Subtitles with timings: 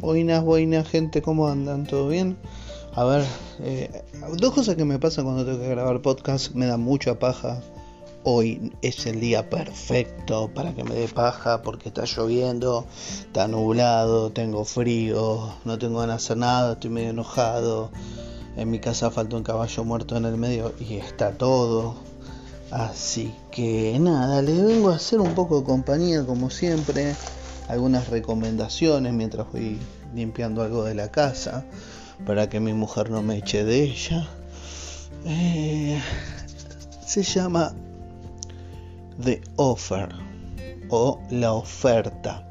[0.00, 1.84] Buenas, buenas, gente, ¿cómo andan?
[1.84, 2.38] ¿Todo bien?
[2.94, 3.22] A ver,
[3.58, 4.02] eh,
[4.38, 7.60] dos cosas que me pasan cuando tengo que grabar podcast, me da mucha paja.
[8.24, 12.86] Hoy es el día perfecto para que me dé paja porque está lloviendo,
[13.26, 17.90] está nublado, tengo frío, no tengo ganas de hacer nada, estoy medio enojado.
[18.56, 21.96] En mi casa falta un caballo muerto en el medio y está todo.
[22.70, 27.14] Así que nada, le vengo a hacer un poco de compañía como siempre
[27.70, 29.78] algunas recomendaciones mientras voy
[30.14, 31.64] limpiando algo de la casa
[32.26, 34.28] para que mi mujer no me eche de ella.
[35.24, 36.00] Eh,
[37.06, 37.74] se llama
[39.22, 40.08] The Offer
[40.88, 42.46] o La Oferta.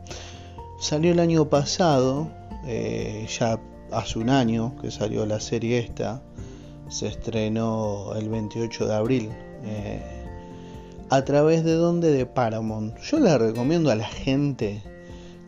[0.79, 2.29] Salió el año pasado,
[2.65, 3.59] eh, ya
[3.91, 6.21] hace un año que salió la serie esta.
[6.89, 9.29] Se estrenó el 28 de abril.
[9.63, 10.19] Eh,
[11.09, 12.97] a través de donde de Paramount.
[12.99, 14.83] Yo la recomiendo a la gente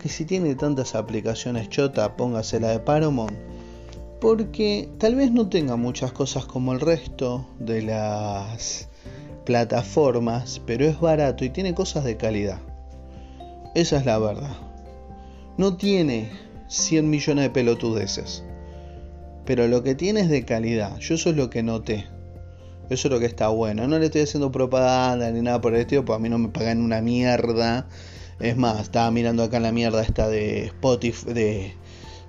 [0.02, 3.38] que si tiene tantas aplicaciones chota, póngase la de Paramount.
[4.20, 8.90] Porque tal vez no tenga muchas cosas como el resto de las
[9.46, 12.60] plataformas, pero es barato y tiene cosas de calidad.
[13.76, 14.56] Esa es la verdad.
[15.58, 16.32] No tiene
[16.68, 18.44] 100 millones de pelotudeces.
[19.46, 20.98] Pero lo que tiene es de calidad.
[20.98, 22.08] Yo eso es lo que noté.
[22.90, 23.88] Eso es lo que está bueno.
[23.88, 26.50] No le estoy haciendo propaganda ni nada por el estilo, porque a mí no me
[26.50, 27.88] pagan una mierda
[28.42, 31.74] es más, estaba mirando acá la mierda esta de Spotify, de,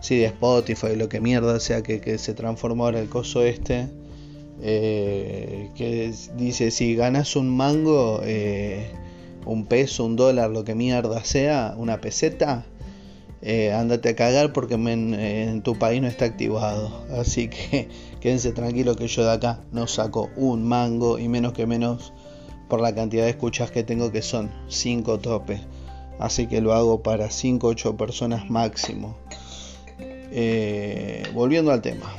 [0.01, 3.89] sí, de Spotify, lo que mierda sea que, se transformó ahora el coso este.
[4.65, 8.91] Eh, que dice, si ganas un mango, eh,
[9.47, 12.67] un peso, un dólar, lo que mierda sea, una peseta,
[13.41, 17.05] eh, ándate a cagar porque en, tu país no está activado.
[17.11, 17.89] Así que
[18.21, 22.13] quédense tranquilos que yo de acá no saco un mango y menos que menos
[22.69, 25.61] por la cantidad de escuchas que tengo que son 5 topes
[26.23, 29.17] así que lo hago para 5 8 personas máximo.
[29.98, 32.11] Eh, volviendo al tema.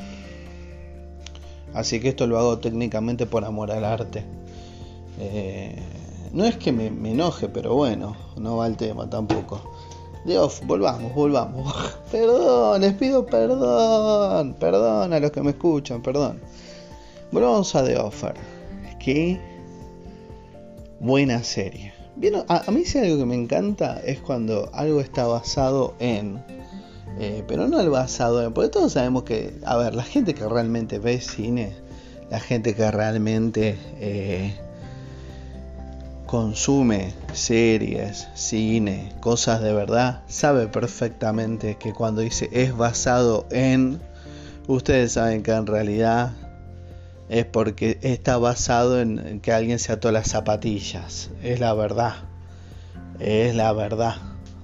[1.73, 4.23] Así que esto lo hago técnicamente por amor al arte.
[5.19, 5.75] Eh,
[6.33, 9.61] no es que me, enoje, pero bueno, no va el tema tampoco.
[10.25, 11.73] Dios, volvamos, volvamos.
[12.11, 14.55] Perdón, les pido perdón.
[14.59, 16.39] Perdón a los que me escuchan, perdón.
[17.31, 18.35] Volvamos a The Offer.
[18.99, 19.39] Qué
[20.99, 21.93] buena serie.
[22.15, 26.43] Bien, a, mí sí algo que me encanta es cuando algo está basado en,
[27.19, 30.47] eh, pero no el basado en, porque todos sabemos que, a ver, la gente que
[30.47, 31.73] realmente ve cine,
[32.29, 34.53] la gente que realmente eh,
[36.27, 43.99] consume series, cine, cosas de verdad, sabe perfectamente que cuando dice es basado en,
[44.67, 46.31] ustedes saben que en realidad
[47.29, 51.29] es porque está basado en que alguien se ató las zapatillas.
[51.41, 52.15] Es la verdad.
[53.19, 54.15] Es la verdad.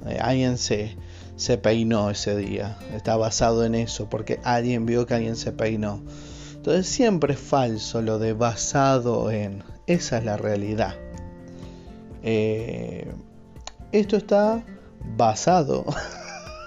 [0.08, 0.96] Eh, alguien se,
[1.36, 2.78] se peinó ese día.
[2.94, 6.02] Está basado en eso porque alguien vio que alguien se peinó.
[6.56, 9.64] Entonces siempre es falso lo de basado en.
[9.88, 10.96] Esa es la realidad.
[12.22, 13.08] Eh,
[13.92, 14.64] esto está
[15.18, 15.86] basado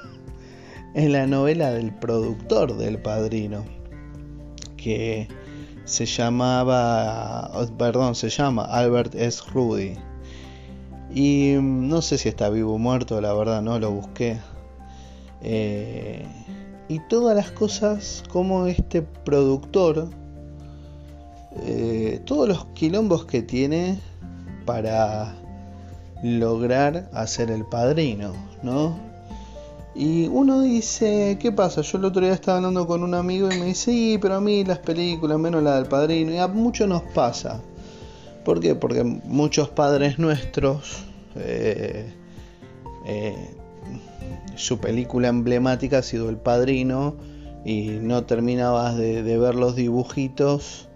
[0.94, 3.64] en la novela del productor del padrino.
[4.76, 5.28] Que
[5.84, 9.42] se llamaba, perdón, se llama Albert S.
[9.52, 9.96] Rudy.
[11.14, 14.38] Y mm, no sé si está vivo o muerto, la verdad no lo busqué.
[15.42, 16.26] Eh,
[16.88, 20.08] y todas las cosas como este productor,
[21.64, 23.98] eh, todos los quilombos que tiene
[24.64, 25.34] para
[26.22, 28.32] lograr hacer el padrino,
[28.62, 29.11] ¿no?
[29.94, 31.82] Y uno dice, ¿qué pasa?
[31.82, 34.40] Yo el otro día estaba hablando con un amigo y me dice, sí, pero a
[34.40, 37.60] mí las películas, menos la del padrino, y a muchos nos pasa.
[38.44, 38.74] ¿Por qué?
[38.74, 41.04] Porque muchos padres nuestros,
[41.36, 42.12] eh,
[43.06, 43.54] eh,
[44.56, 47.16] su película emblemática ha sido El Padrino
[47.64, 50.88] y no terminabas de, de, ver los dibujitos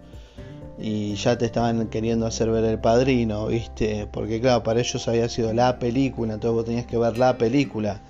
[0.77, 4.07] y ya te estaban queriendo hacer ver El Padrino, ¿viste?
[4.11, 8.01] Porque claro, para ellos había sido la película, entonces vos tenías que ver la película.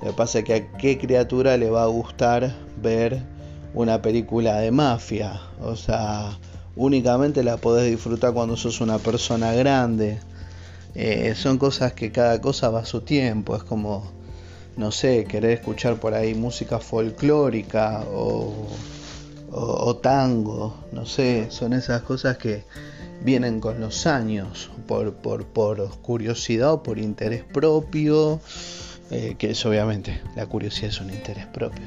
[0.00, 3.20] Lo que pasa es que a qué criatura le va a gustar ver
[3.74, 5.40] una película de mafia.
[5.60, 6.38] O sea,
[6.76, 10.20] únicamente la podés disfrutar cuando sos una persona grande.
[10.94, 13.56] Eh, son cosas que cada cosa va a su tiempo.
[13.56, 14.10] Es como,
[14.76, 18.68] no sé, querer escuchar por ahí música folclórica o,
[19.50, 20.76] o tango.
[20.92, 22.64] No sé, son esas cosas que
[23.22, 28.40] vienen con los años, por, por, por curiosidad o por interés propio
[29.10, 31.84] eh, que es obviamente la curiosidad es un interés propio.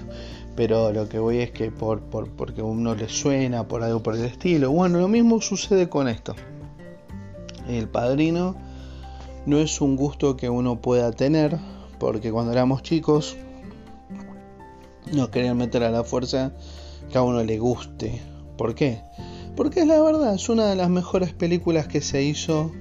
[0.56, 4.16] Pero lo que voy es que por, por, porque uno le suena, por algo por
[4.16, 4.72] el estilo.
[4.72, 6.36] Bueno, lo mismo sucede con esto.
[7.68, 8.56] El padrino
[9.46, 11.58] no es un gusto que uno pueda tener,
[12.00, 13.38] porque cuando éramos chicos
[15.14, 16.52] no querer meter a la fuerza
[17.12, 18.20] que a uno le guste.
[18.58, 19.02] ¿Por qué?
[19.56, 22.72] Porque es la verdad, es una de las mejores películas que se hizo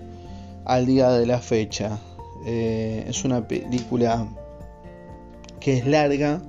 [0.64, 1.98] al día de la fecha.
[2.46, 4.26] Eh, es una película
[5.58, 6.40] que es larga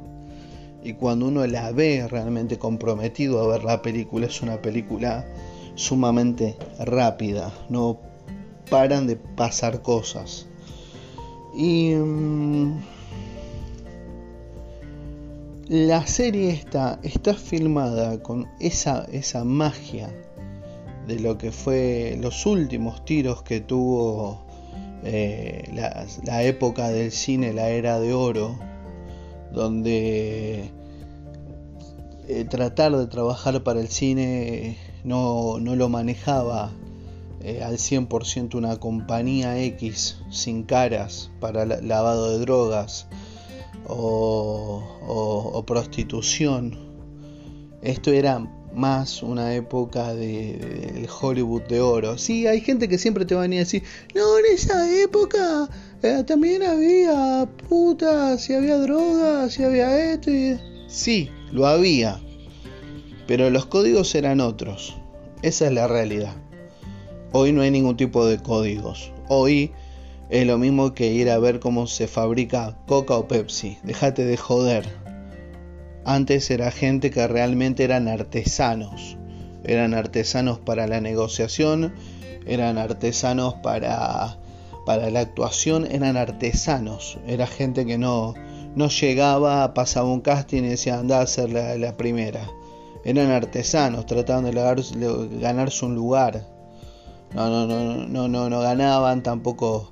[0.83, 5.25] y cuando uno la ve realmente comprometido a ver la película, es una película
[5.75, 7.51] sumamente rápida.
[7.69, 7.99] No
[8.69, 10.47] paran de pasar cosas.
[11.55, 12.79] Y mm,
[15.71, 20.13] la serie está, está filmada con esa, esa magia
[21.07, 24.43] de lo que fue los últimos tiros que tuvo
[25.05, 25.71] eh,
[26.25, 28.59] la, época del cine, la era de oro,
[29.53, 30.69] donde
[32.27, 36.73] eh, tratar de trabajar para el cine no, no lo manejaba
[37.39, 43.07] eh, al 100% una compañía X sin caras para lavado de drogas
[43.87, 46.77] o, prostitución.
[47.81, 48.39] Esto era
[48.73, 52.17] más una época de, Hollywood de oro.
[52.17, 53.83] Sí, hay gente que siempre te va a venir a decir,
[54.15, 55.69] no, en esa época
[56.03, 60.31] eh, también había putas, y había drogas, y había esto.
[60.31, 60.59] Y...
[60.87, 62.19] Sí, lo había.
[63.27, 64.95] Pero los códigos eran otros.
[65.41, 66.35] Esa es la realidad.
[67.31, 69.11] Hoy no hay ningún tipo de códigos.
[69.29, 69.71] Hoy
[70.31, 73.77] es lo mismo que ir a ver cómo se fabrica Coca o Pepsi.
[73.83, 74.87] Déjate de joder.
[76.05, 79.17] Antes era gente que realmente eran artesanos.
[79.65, 81.93] Eran artesanos para la negociación,
[82.45, 84.37] eran artesanos para,
[84.85, 87.19] para la actuación, eran artesanos.
[87.27, 88.33] Era gente que no,
[88.73, 92.49] no llegaba, pasaba un casting y decía anda a ser la, primera.
[93.03, 96.47] Eran artesanos, trataban de, de ganarse un lugar.
[97.33, 99.90] No, no, no, no, no, no ganaban tampoco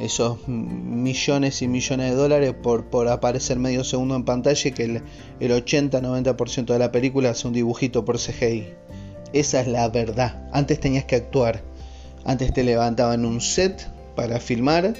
[0.00, 4.84] esos millones y millones de dólares por, por aparecer medio segundo en pantalla y que
[4.84, 5.02] el,
[5.40, 8.66] el 80-90% de la película es un dibujito por CGI.
[9.32, 10.48] Esa es la verdad.
[10.52, 11.62] Antes tenías que actuar.
[12.24, 14.94] Antes te levantaban un set para filmar.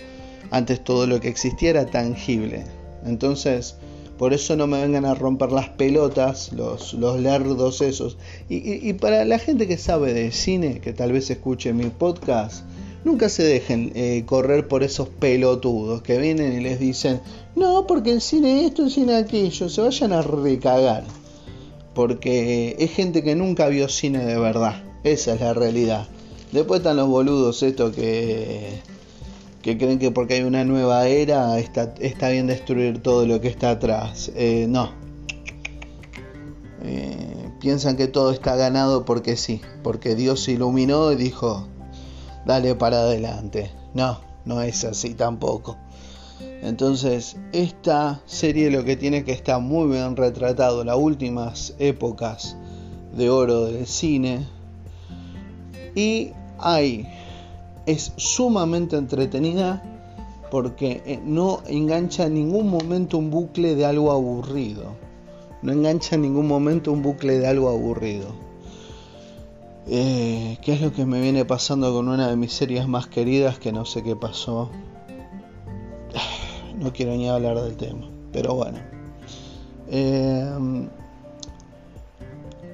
[0.50, 2.64] Antes todo lo que existía era tangible.
[3.04, 3.76] Entonces,
[4.18, 8.18] por eso no me vengan a romper las pelotas los, los lerdos esos.
[8.50, 12.64] Y, y para la gente que sabe de cine, que tal vez escuche mi podcast,
[13.04, 17.20] nunca se dejen eh, correr por esos pelotudos que vienen y les dicen,
[17.56, 21.04] no, porque el cine esto, el cine aquello, se vayan a recagar.
[21.94, 26.08] Porque es gente que nunca vio cine de verdad, esa es la realidad.
[26.52, 28.80] Después están los boludos estos que,
[29.62, 33.48] que creen que porque hay una nueva era está, está bien destruir todo lo que
[33.48, 34.30] está atrás.
[34.34, 34.90] Eh, no.
[36.82, 41.68] Eh, piensan que todo está ganado porque sí, porque Dios se iluminó y dijo,
[42.44, 43.70] dale para adelante.
[43.94, 45.76] No, no es así tampoco.
[46.62, 52.56] Entonces, esta serie lo que tiene que estar muy bien retratado las últimas épocas
[53.16, 54.46] de oro del cine.
[55.94, 57.06] Y hay,
[57.86, 59.82] es sumamente entretenida
[60.50, 64.96] porque eh, no engancha en ningún momento un bucle de algo aburrido.
[65.62, 68.49] No engancha en ningún momento un bucle de algo aburrido.
[69.92, 73.58] Eh, ¿Qué es lo que me viene pasando con una de mis series más queridas
[73.58, 74.70] que no sé qué pasó?
[76.78, 78.78] No quiero ni hablar del tema, pero bueno.
[79.88, 80.88] Em,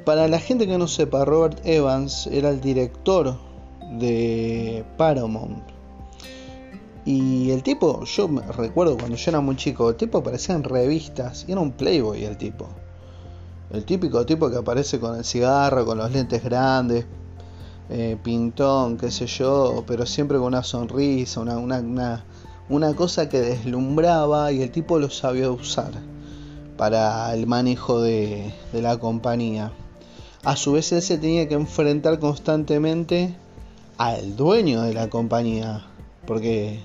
[0.05, 3.39] para la gente que no sepa, Robert Evans era el director
[3.99, 5.65] de Paramount.
[7.07, 11.47] Y el tipo, yo recuerdo cuando yo era muy chico, el tipo aparecía en revistas
[11.49, 12.69] y era un playboy el tipo.
[13.71, 17.05] El típico tipo que aparece con el cigarro, con los lentes grandes,
[17.89, 22.25] eh, pintón, qué sé yo, pero siempre con una sonrisa, una, una,
[22.69, 25.93] una, cosa que deslumbraba y el tipo lo sabía usar
[26.77, 29.73] para el manejo de, de la compañía.
[30.45, 33.35] A su vez él se tenía que enfrentar constantemente
[33.99, 35.87] al dueño de la compañía,
[36.27, 36.81] porque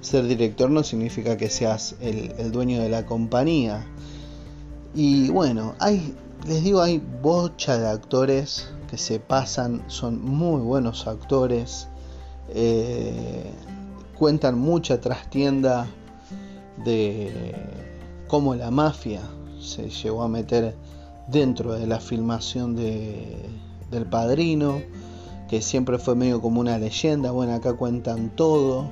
[0.00, 3.86] ser director no significa que seas el, el dueño de la compañía.
[4.94, 6.14] Y bueno, hay,
[6.46, 11.88] les digo, hay bocha de actores que se pasan, son muy buenos actores,
[12.50, 13.50] eh,
[14.18, 15.86] cuentan mucha trastienda
[16.84, 17.54] de
[18.28, 19.22] cómo la mafia
[19.60, 20.74] se llegó a meter
[21.28, 23.48] dentro de la filmación de,
[23.90, 24.82] del padrino,
[25.48, 28.90] que siempre fue medio como una leyenda, bueno, acá cuentan todo,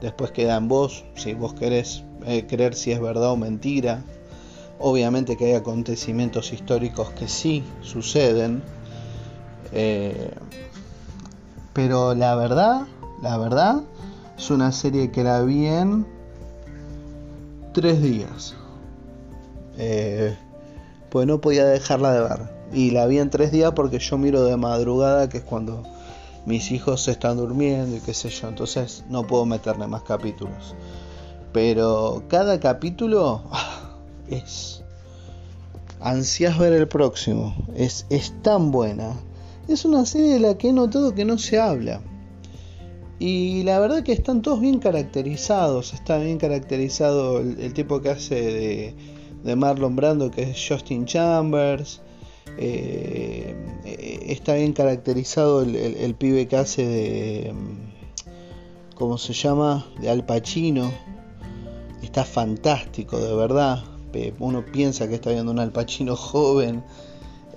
[0.00, 4.04] después queda en vos, si vos querés eh, creer si es verdad o mentira.
[4.78, 8.62] Obviamente que hay acontecimientos históricos que sí suceden.
[9.72, 10.30] Eh,
[11.72, 12.86] pero la verdad,
[13.22, 13.82] la verdad,
[14.36, 16.06] es una serie que la vi en
[17.72, 18.54] tres días.
[19.78, 20.36] Eh,
[21.10, 22.56] pues no podía dejarla de ver.
[22.72, 25.82] Y la vi en tres días porque yo miro de madrugada, que es cuando
[26.46, 28.48] mis hijos se están durmiendo y qué sé yo.
[28.48, 30.74] Entonces no puedo meterle más capítulos.
[31.52, 33.42] Pero cada capítulo
[34.30, 34.82] es...
[36.00, 37.56] Ansias ver el próximo.
[37.74, 39.16] Es, es tan buena.
[39.68, 42.00] Es una serie de la que he notado que no se habla.
[43.18, 45.94] Y la verdad que están todos bien caracterizados.
[45.94, 48.94] Está bien caracterizado el, tipo que hace de,
[49.42, 52.02] de, Marlon Brando, que es Justin Chambers.
[52.58, 53.54] Eh,
[54.26, 57.54] está bien caracterizado el, pibe que hace de.
[58.94, 59.86] ¿Cómo se llama?
[60.00, 60.92] De Al Pacino.
[62.02, 63.82] Está fantástico, de verdad.
[64.38, 66.84] Uno piensa que está viendo un Al Pacino joven.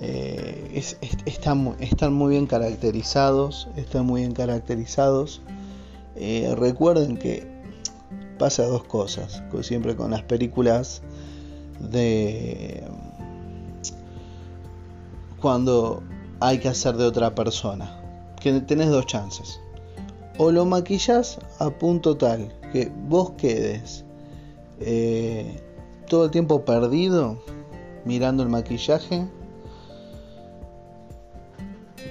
[0.02, 0.82] Eh,
[1.26, 5.42] están, están, muy bien caracterizados, están muy bien caracterizados.
[6.16, 7.48] Eh, recuerden que
[8.38, 11.02] pasa dos cosas, siempre con las películas
[11.80, 12.84] de
[15.42, 16.02] cuando
[16.40, 18.02] hay que hacer de otra persona,
[18.40, 19.60] que tenés dos chances.
[20.38, 24.06] O lo maquillas a punto tal que vos quedes
[24.80, 25.62] eh,
[26.10, 27.38] todo el tiempo perdido
[28.04, 29.26] mirando el maquillaje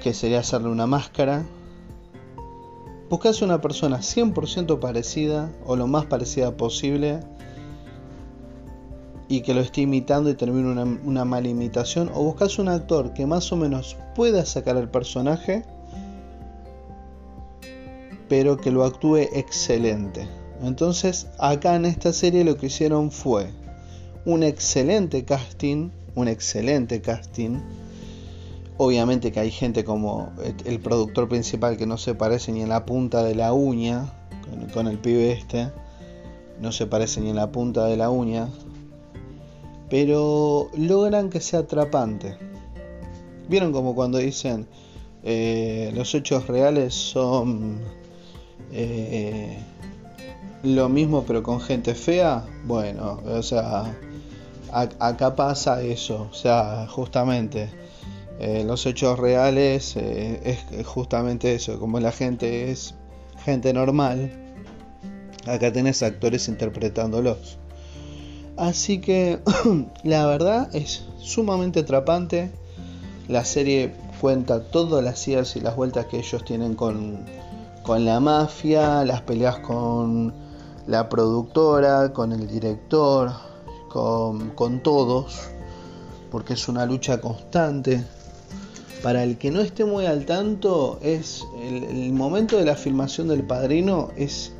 [0.02, 1.44] que sería hacerle una máscara.
[3.10, 7.20] Buscas una persona 100% parecida o lo más parecida posible
[9.28, 12.10] y que lo esté imitando y termine una, una, mala imitación.
[12.14, 15.64] O buscas un actor que más o menos pueda sacar el personaje,
[18.28, 20.28] pero que lo actúe excelente.
[20.62, 23.50] Entonces, acá en esta serie lo que hicieron fue
[24.28, 27.58] un excelente casting, un excelente casting
[28.80, 30.30] Obviamente que hay gente como
[30.64, 34.12] el productor principal que no se parece ni en la punta de la uña,
[34.72, 35.72] con, el pibe este,
[36.60, 38.48] no se parece ni en la punta de la uña,
[39.90, 42.36] pero logran que sea atrapante.
[43.48, 44.68] ¿Vieron como cuando dicen
[45.24, 47.80] eh, los hechos reales son
[48.72, 49.58] eh,
[50.62, 52.46] lo mismo pero con gente fea?
[52.64, 53.92] Bueno, o sea,
[54.72, 57.70] acá pasa eso, o sea, justamente
[58.40, 62.94] eh, los hechos reales eh, es, justamente eso, como la gente es
[63.44, 64.30] gente normal,
[65.46, 67.58] acá tenés actores interpretándolos.
[68.56, 69.40] Así que
[70.04, 72.50] la verdad es sumamente atrapante.
[73.28, 77.24] La serie cuenta todas las idas y las vueltas que ellos tienen con,
[77.82, 80.32] con la mafia, las peleas con
[80.86, 83.32] la productora, con el director,
[83.88, 85.38] con, todos,
[86.30, 88.04] porque es una lucha constante.
[89.02, 93.44] Para el que no esté muy al tanto, es el, momento de la filmación del
[93.44, 94.52] padrino es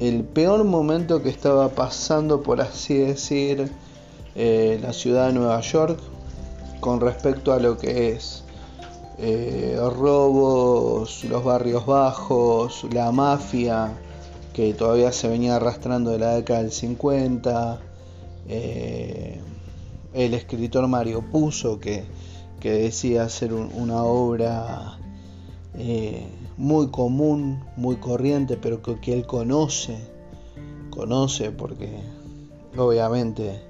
[0.00, 3.70] el peor momento que estaba pasando, por así decir,
[4.34, 6.00] eh, la ciudad de Nueva York
[6.80, 8.42] con respecto a lo que es
[9.18, 13.92] eh, robos, los barrios bajos, la mafia
[14.52, 17.80] que todavía se venía arrastrando de la década del 50,
[18.48, 19.40] eh,
[20.12, 22.04] el escritor Mario Puzo que
[22.64, 24.98] que decía hacer una obra
[25.74, 29.98] eh, muy común, muy corriente, pero que, él conoce,
[30.88, 31.90] conoce porque
[32.74, 33.60] obviamente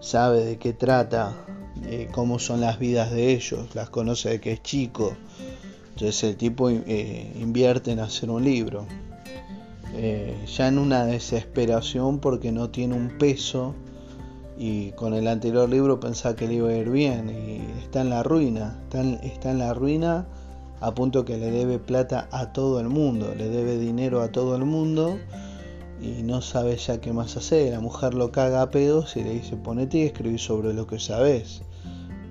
[0.00, 1.34] sabe de qué trata,
[2.12, 5.14] cómo son las vidas de ellos, las conoce de que es chico.
[5.94, 8.84] Entonces el tipo eh, invierte en hacer un libro.
[9.94, 13.74] Eh, ya en una desesperación porque no tiene un peso
[14.58, 18.10] y con el anterior libro pensaba que le iba a ir bien y está en
[18.10, 19.00] la ruina, está
[19.50, 20.26] en, la ruina
[20.80, 24.56] a punto que le debe plata a todo el mundo, le debe dinero a todo
[24.56, 25.18] el mundo
[26.00, 27.72] y no sabe ya qué más hacer.
[27.72, 30.98] La mujer lo caga a pedos y le dice ponete y escribí sobre lo que
[30.98, 31.62] sabes.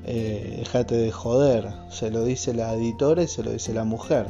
[0.04, 1.70] Eh, déjate de joder.
[1.90, 4.26] Se lo dice la editora y se lo dice la mujer.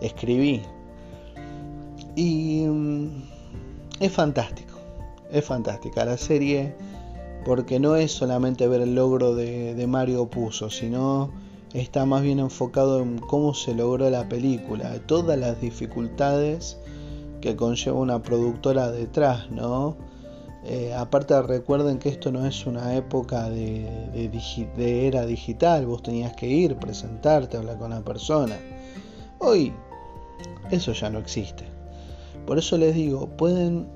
[0.00, 0.62] Escribí.
[2.14, 3.22] Y mm,
[4.00, 4.78] es fantástico.
[5.30, 6.04] Es fantástica.
[6.04, 6.74] La serie
[7.46, 11.30] porque no es solamente ver el logro de, Mario Puzo, sino
[11.72, 16.76] está más bien enfocado en cómo se logró la película, todas las dificultades
[17.40, 19.96] que conlleva una productora detrás, ¿no?
[20.64, 24.10] Eh, aparte recuerden que esto no es una época de,
[24.76, 28.58] de, era digital, vos tenías que ir, presentarte, hablar con la persona.
[29.38, 29.72] Hoy
[30.72, 31.62] eso ya no existe.
[32.44, 33.86] Por eso les digo, pueden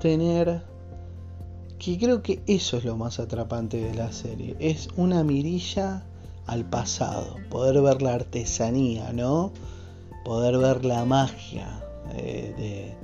[0.00, 0.68] tener
[1.80, 4.54] que creo que eso es lo más atrapante de la serie.
[4.60, 6.04] Es una mirilla
[6.46, 9.50] al pasado, poder ver la artesanía, ¿no?
[10.24, 11.82] Poder ver la magia
[12.14, 12.94] eh,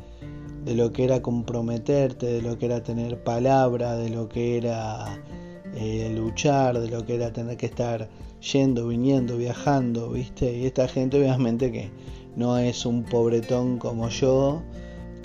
[0.64, 5.22] de, lo que era comprometerte, de lo que era tener palabra, de lo que era
[5.74, 8.10] eh, luchar, de lo que era tener que estar
[8.52, 10.54] yendo, viniendo, viajando, ¿viste?
[10.54, 11.90] Y esta gente obviamente que
[12.36, 14.60] no es un pobretón como yo,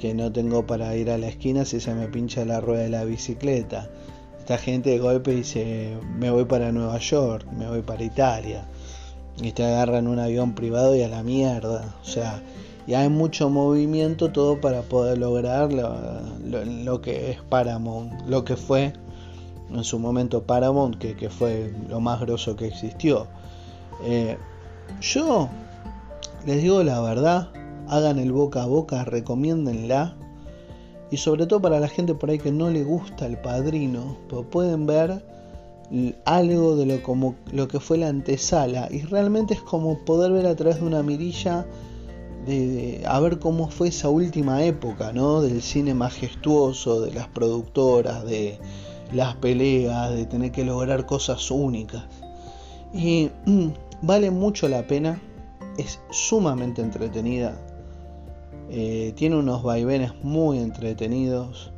[0.01, 2.89] que no tengo para ir a la esquina si se me pincha la rueda de
[2.89, 3.87] la bicicleta.
[4.39, 8.65] Esta gente de golpe dice, me voy para Nueva York, me voy para Italia.
[9.39, 11.93] Y te agarran un avión privado y a la mierda.
[12.01, 12.41] O sea,
[12.87, 18.93] y hay mucho movimiento todo para poder lograr lo, que es Paramount, lo que fue
[19.71, 23.27] en su momento Paramount, que, fue lo más grosso que existió.
[24.03, 24.35] Eh,
[24.99, 25.47] yo
[26.47, 27.49] les digo la verdad,
[27.91, 30.15] hagan el boca a boca, recomiéndenla.
[31.11, 34.45] Y sobre todo para la gente por ahí que no le gusta el padrino, pues
[34.49, 35.25] pueden ver
[36.23, 37.01] algo de
[37.51, 38.87] lo que fue la antesala.
[38.89, 41.67] Y realmente es como poder ver a través de una mirilla
[42.45, 45.41] de, a ver cómo fue esa última época, ¿no?
[45.41, 48.57] Del cine majestuoso, de las productoras, de
[49.11, 52.05] las peleas, de tener que lograr cosas únicas.
[52.93, 53.67] Y mm,
[54.01, 55.21] vale mucho la pena,
[55.77, 57.59] es sumamente entretenida,
[58.73, 61.73] eh, tiene unos vaivenes muy entretenidos.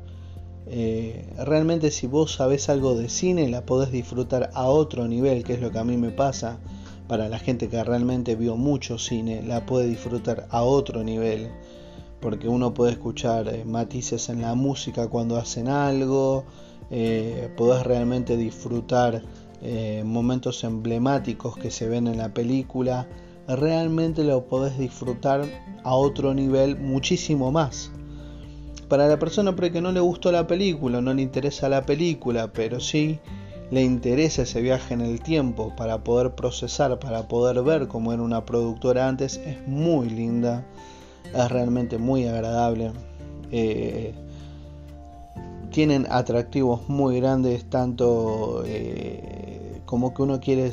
[0.67, 5.53] Eh, realmente si vos sabés algo de cine la podés disfrutar a otro nivel, que
[5.53, 6.59] es lo que a mí me pasa.
[7.07, 11.49] Para la gente que realmente vio mucho cine, la puede disfrutar a otro nivel,
[12.21, 16.43] porque uno puede escuchar eh, matices en la música cuando hacen algo,
[16.91, 19.23] eh, podés realmente disfrutar
[20.03, 23.07] momentos emblemáticos que se ven en la película,
[23.47, 25.45] realmente lo podés disfrutar
[25.83, 27.91] a otro nivel muchísimo más.
[28.87, 32.79] Para la persona que no le gustó la película, no le interesa la película, pero
[32.79, 33.19] sí
[33.71, 38.21] le interesa ese viaje en el tiempo para poder procesar, para poder ver cómo era
[38.21, 40.63] una productora antes, es muy linda,
[41.33, 42.91] es realmente muy agradable.
[43.51, 44.13] Eh,
[45.71, 50.71] tienen atractivos muy grandes, tanto eh, como que uno quiere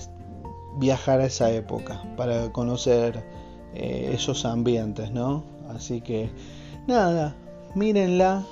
[0.79, 3.25] viajar a esa época para conocer
[3.75, 5.45] eh, esos ambientes, ¿no?
[5.69, 6.31] Así que
[6.87, 7.37] nada,
[7.75, 8.45] mírenla,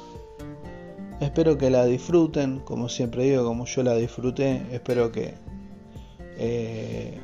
[1.20, 4.62] Espero que la disfruten, como siempre digo, como yo la disfruté.
[4.70, 5.34] Espero que
[6.36, 7.18] eh,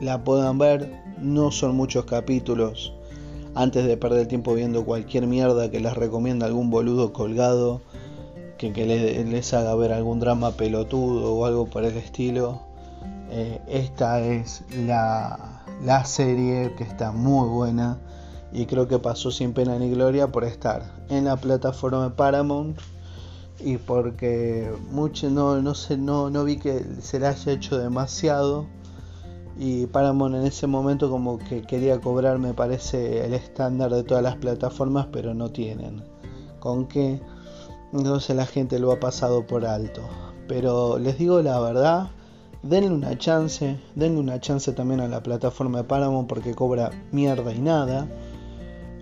[0.00, 1.02] la puedan ver.
[1.18, 2.92] No son muchos capítulos.
[3.54, 7.80] Antes de perder tiempo viendo cualquier mierda que les recomienda algún boludo colgado,
[8.58, 12.60] que, les, haga ver algún drama pelotudo o algo por el estilo.
[13.36, 17.98] Eh, esta es la, la serie que está muy buena
[18.52, 22.78] y creo que pasó sin pena ni gloria por estar en la plataforma de Paramount
[23.58, 28.66] y porque mucho no, no, sé, no, no vi que se le haya hecho demasiado
[29.58, 34.22] y Paramount en ese momento como que quería cobrar me parece el estándar de todas
[34.22, 36.04] las plataformas pero no tienen.
[36.60, 37.20] Con qué
[37.92, 40.02] entonces la gente lo ha pasado por alto.
[40.46, 42.10] Pero les digo la verdad
[42.64, 47.52] denle una chance denle una chance también a la plataforma de Paramount porque cobra mierda
[47.52, 48.08] y nada.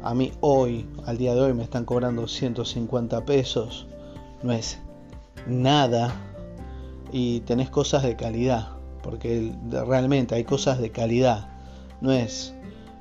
[0.03, 3.87] A mí hoy al día de hoy me están cobrando 150 pesos.
[4.43, 4.79] No es
[5.47, 6.13] nada.
[7.13, 8.71] Y tenés cosas de calidad,
[9.03, 11.49] porque realmente hay cosas de calidad,
[12.01, 12.55] no es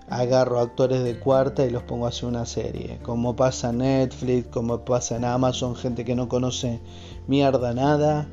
[0.09, 4.47] agarro actores de cuarta y los pongo a hacer una serie, como pasa en Netflix,
[4.47, 6.81] como pasa en Amazon, gente que no conoce
[7.27, 8.27] mierda nada,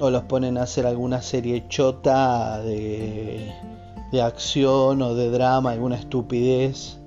[0.00, 3.52] o los ponen a hacer alguna serie chota de,
[4.12, 6.98] de acción o de drama, alguna estupidez,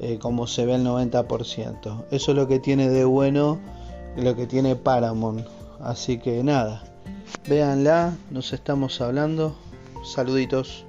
[0.00, 2.04] eh, como se ve el 90%.
[2.10, 3.58] Eso es lo que tiene de bueno
[4.16, 5.46] lo que tiene Paramount.
[5.80, 6.82] Así que nada,
[7.48, 9.54] véanla, nos estamos hablando.
[10.04, 10.84] Saluditos.